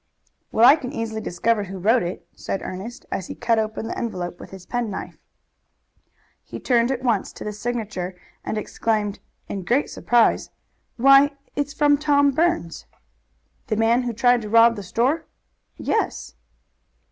[0.51, 3.95] "Well, I can easily discover who wrote it," said Ernest, as he cut open the
[3.95, 5.19] envelope with his penknife.
[6.43, 10.49] He turned at once to the signature, and exclaimed, in great surprise,
[10.97, 12.87] "Why, it's from Tom Burns."
[13.67, 15.25] "The man who tried to rob the store?"
[15.77, 16.33] "Yes."